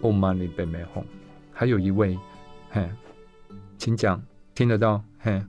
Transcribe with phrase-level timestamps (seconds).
[0.00, 1.04] 欧玛尼贝美红，
[1.52, 2.16] 还有一位，
[2.70, 2.88] 嘿，
[3.76, 4.22] 请讲，
[4.54, 5.04] 听得到？
[5.18, 5.42] 嘿，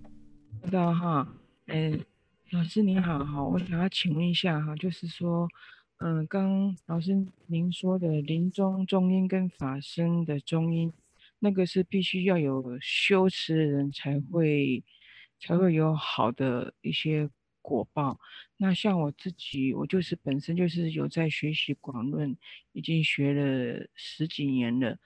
[0.63, 1.27] 听到哈，
[1.67, 2.03] 嗯，
[2.49, 5.47] 老师你好，哈，我想要请问一下哈，就是说，
[5.99, 10.91] 嗯，刚老师您说的临终中音跟法身的中音，
[11.37, 14.83] 那个是必须要有修持的人才会
[15.39, 17.29] 才会有好的一些。
[17.69, 18.19] 果报，
[18.57, 22.35] 那像我自己，我就是本身就是有在学习广论，
[22.73, 24.97] 已经学了十几年了。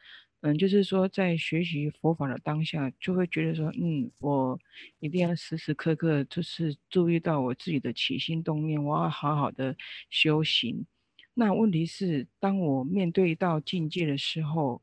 [0.46, 4.60] 嗯，就是说在学习佛法的当下，就会觉得说，嗯，我
[5.00, 9.76] 一定要时时刻刻就是注意到我自己的起心动念，我要好好的
[10.10, 10.86] 修行。
[11.34, 14.82] 那问题是，当我面对到境界的时候，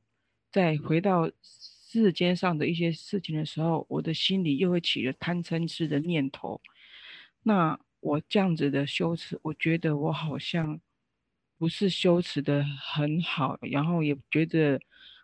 [0.51, 6.61] 再回到世间上的一些事情的时候，我的心里又会起了贪嗔痴的念头。
[7.43, 10.81] 那我这样子的修持，我觉得我好像
[11.59, 14.81] 不是修持的很好，然后也觉得，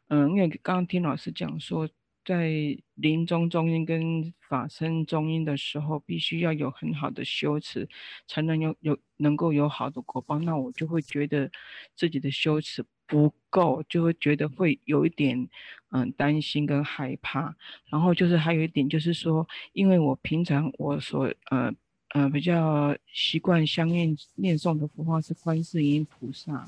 [0.09, 1.89] 嗯，因为刚刚听老师讲说，
[2.25, 2.50] 在
[2.94, 7.89] 临终中音跟法身中音的时候，必须要有很好的修持，
[8.27, 10.39] 才能有有能够有好的果报。
[10.39, 11.50] 那我就会觉得
[11.94, 15.48] 自己的修持不够，就会觉得会有一点
[15.91, 17.56] 嗯担心跟害怕。
[17.91, 21.72] 然后就是还有一点就是说，因为我平常我所呃。
[22.17, 26.64] 呃，比较习惯相念念诵的佛号是观世音菩萨。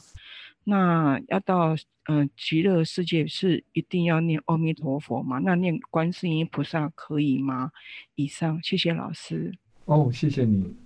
[0.65, 5.39] 那要到嗯极乐世界是一定要念阿弥陀佛吗？
[5.39, 7.73] 那念观世音菩萨可以吗？
[8.15, 9.55] 以上，谢谢老师。
[9.87, 10.77] 哦，谢谢你。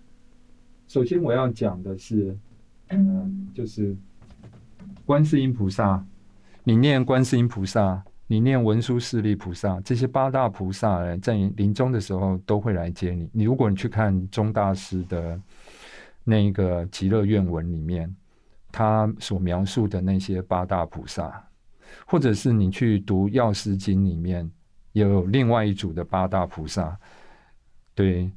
[0.87, 2.39] 首先我要讲的是，
[2.91, 3.97] 嗯，就是
[5.05, 6.07] 观世音菩萨，
[6.63, 8.05] 你念观世音菩萨。
[8.29, 13.29] 你念文殊势利菩萨，这些八大菩萨在临终的时候都会来接你。
[13.31, 15.39] 你如果你去看钟大师的
[16.25, 18.15] 那个极乐愿文里面，
[18.71, 21.47] 他所描述的那些八大菩萨，
[22.07, 24.51] 或者是你去读药师经里面
[24.93, 26.99] 有另外一组的八大菩萨，
[27.95, 28.33] 对，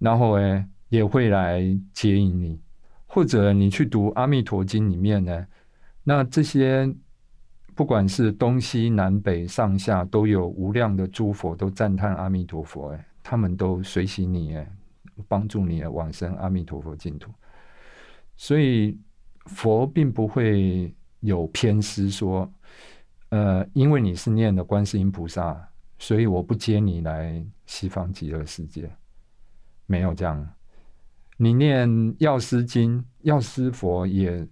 [0.00, 1.62] 然后诶也会来
[1.92, 2.60] 接引你，
[3.06, 5.46] 或者你去读阿弥陀经里面呢，
[6.02, 6.92] 那这些。
[7.78, 14.68] 不管是东西南北上下，都有无量的诸佛都赞叹阿弥陀佛，哎，他们都随喜你，哎，
[15.28, 17.30] 帮助你往生阿弥陀佛净土。
[18.36, 18.98] 所以
[19.46, 22.52] 佛并不会有偏私，说，
[23.28, 25.56] 呃，因为你是念的观世音菩萨，
[26.00, 28.90] 所以我不接你来西方极乐世界，
[29.86, 30.44] 没有这样。
[31.36, 31.88] 你念
[32.18, 34.44] 药师经，药师佛也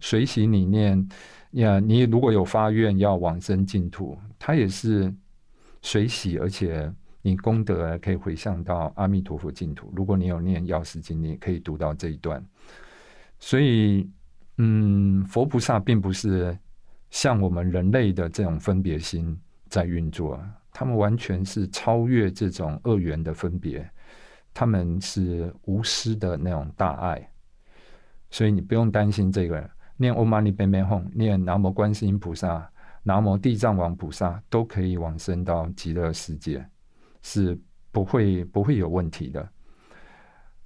[0.00, 1.08] 随喜你念。
[1.52, 5.12] 呀，你如果有发愿要往生净土，他也是
[5.80, 6.92] 随喜，而且
[7.22, 9.90] 你功德可以回向到阿弥陀佛净土。
[9.96, 12.44] 如果你有念药师经，你可以读到这一段。
[13.38, 14.08] 所以，
[14.58, 16.56] 嗯，佛菩萨并不是
[17.08, 19.34] 像我们人类的这种分别心
[19.70, 20.38] 在运作，
[20.70, 23.88] 他们完全是超越这种二元的分别，
[24.52, 27.30] 他们是无私的那种大爱。
[28.30, 29.70] 所以你不用担心这个。
[30.00, 32.70] 念嗡嘛呢呗咪吽，念南无观世音菩萨、
[33.02, 36.64] 南无地藏王菩萨，都可以往生到极乐世界，
[37.20, 37.60] 是
[37.90, 39.46] 不会不会有问题的。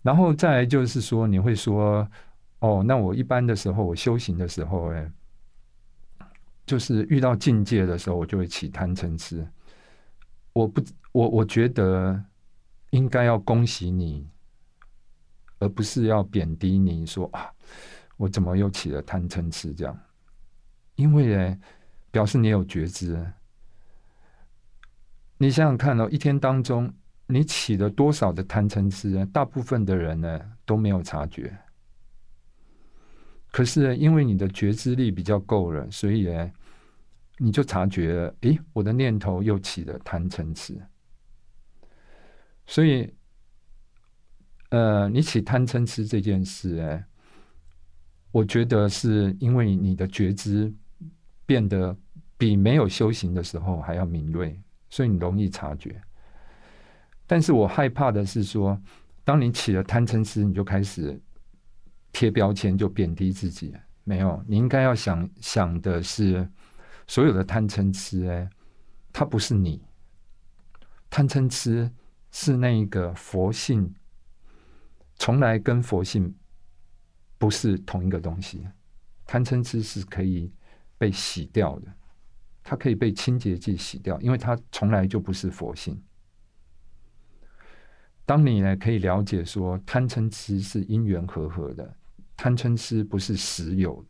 [0.03, 2.07] 然后再来就是说，你会说，
[2.59, 5.11] 哦，那我一般的时候，我修行的时候，哎，
[6.67, 9.49] 就是遇到境界的时候，我就会起贪嗔痴。
[10.53, 10.83] 我不，
[11.13, 12.23] 我我觉得
[12.91, 14.29] 应该要恭喜你，
[15.59, 17.51] 而不是要贬低你，说啊。
[18.23, 19.75] 我怎么又起了贪嗔痴？
[19.75, 19.99] 这样，
[20.95, 21.61] 因为呢，
[22.13, 23.21] 表示你有觉知。
[25.39, 26.89] 你想想看哦，一天当中
[27.27, 29.27] 你起了多少的贪嗔痴？
[29.33, 31.53] 大部分的人呢都没有察觉。
[33.51, 36.53] 可是因为你的觉知力比较够了，所以呢，
[37.39, 40.81] 你就察觉了，诶，我的念头又起了贪嗔痴。
[42.69, 43.13] 所以，
[44.71, 47.05] 呃，你起贪嗔痴这件事，哎。
[48.33, 50.73] 我觉得是因为你的觉知
[51.47, 51.97] 变得
[52.37, 54.59] 比没有修行的时候还要敏锐，
[54.89, 56.01] 所以你容易察觉。
[57.27, 58.81] 但是我害怕的是说，
[59.23, 61.21] 当你起了贪嗔痴，你就开始
[62.11, 63.75] 贴标签，就贬低自己。
[64.05, 66.49] 没有，你应该要想想的是，
[67.07, 68.49] 所有的贪嗔痴，哎，
[69.13, 69.81] 它不是你。
[71.09, 71.91] 贪嗔痴
[72.31, 73.95] 是那个佛性，
[75.17, 76.35] 从来跟佛性。
[77.43, 78.65] 不是同一个东西，
[79.27, 80.49] 贪嗔痴是可以
[80.97, 81.93] 被洗掉的，
[82.63, 86.01] 它可以被清洁剂洗掉，因为它从来就不是佛性。
[88.25, 91.97] 当你呢可以了解说贪嗔痴是因缘和合的，
[92.37, 94.07] 贪嗔痴不是实有，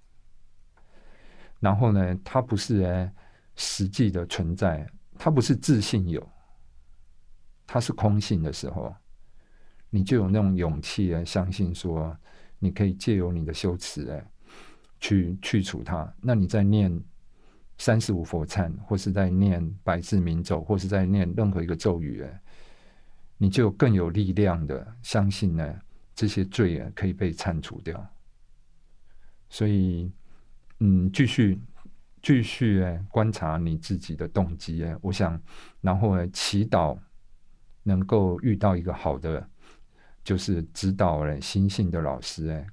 [1.59, 3.11] 然后呢，它不是哎
[3.57, 4.87] 实际的存在，
[5.17, 6.29] 它不是自信有，
[7.67, 8.95] 它是空性的时候，
[9.89, 12.15] 你就有那种勇气来，相信说
[12.63, 14.25] 你可以借由你的修持哎，
[15.01, 16.15] 去去除它。
[16.21, 16.97] 那你在念
[17.77, 22.41] 三十五佛忏，或是在念百字明咒，或是在念任何一个咒语哎，
[23.37, 25.81] 你就更有力量的相信呢，
[26.15, 28.07] 这些罪啊可以被铲除掉。
[29.49, 30.13] 所以，
[30.79, 31.61] 嗯，继续
[32.23, 35.43] 继续哎，观察你自己的动机哎，我想，
[35.81, 36.97] 然后呢，祈祷
[37.83, 39.51] 能够遇到一个好的，
[40.25, 42.67] 就是指导人心性的老师哎，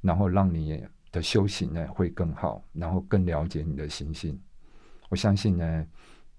[0.00, 4.40] 然后让你的修行呢会更好，然后更了解你的心性。
[5.08, 5.86] 我相信呢，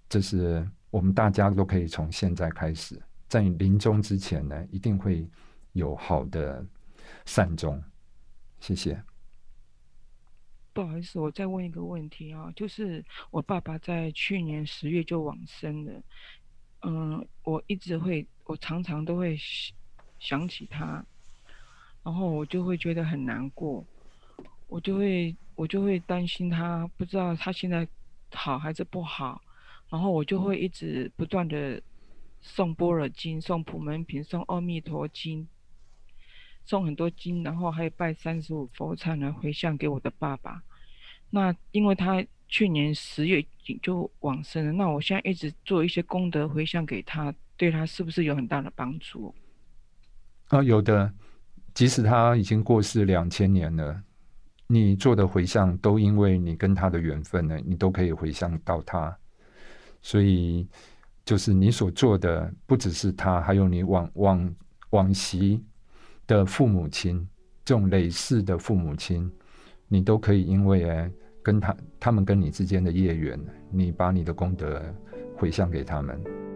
[0.09, 5.29] 这是我们大家都可以从现在开始，在你临终之前呢，一定会
[5.73, 6.65] 有好的
[7.25, 7.81] 善终。
[8.59, 9.01] 谢谢。
[10.73, 16.03] 不好意思，我再问一个问题啊，就是我爸爸在去年十月就往生了，
[16.81, 19.35] 嗯，我一直会，我常常都会
[20.19, 21.05] 想起他，
[22.03, 23.85] 然后我就会觉得很难过，
[24.67, 27.87] 我就会我就会担心他，不知道他现在
[28.31, 29.41] 好还是不好，
[29.89, 31.81] 然后我就会一直不断的
[32.41, 35.47] 送般若经、送普门品、送阿弥陀经。
[36.69, 40.61] 送很多经，然后还有拜三十五佛忏来回向给我的爸爸。
[41.29, 43.41] 那因为他去年十月
[43.81, 49.33] 就往生了，那我现在一直做一些功德回向给他，对他是不是有很大的帮助？
[50.47, 51.11] 啊，有的。
[51.73, 54.01] 即使他已经过世两千年了，
[54.67, 59.15] 你做的回向都因为你跟他的缘分呢，你都可以回向到他。
[60.01, 60.67] 所以，
[61.23, 64.55] 就是你所做的，不只是他，还有你往往
[64.89, 65.63] 往昔。
[66.25, 67.25] 的父母亲，
[67.63, 69.31] 这种累世的父母亲，
[69.87, 71.09] 你都可以因为哎，
[71.41, 73.39] 跟他他们跟你之间的业缘，
[73.71, 74.83] 你把你的功德
[75.37, 76.46] 回向给他们。